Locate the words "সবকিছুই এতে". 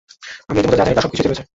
1.05-1.29